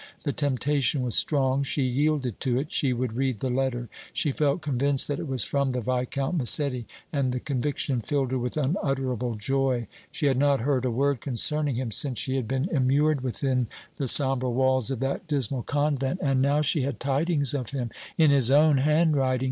[0.23, 1.61] The temptation was strong.
[1.61, 2.71] She yielded to it.
[2.71, 3.87] She would read the letter.
[4.11, 8.39] She felt convinced that it was from the Viscount Massetti, and the conviction filled her
[8.39, 9.85] with unutterable joy.
[10.11, 13.67] She had not heard a word concerning him since she had been immured within
[13.97, 18.31] the sombre walls of that dismal convent, and now she had tidings of him in
[18.31, 19.39] his own handwriting!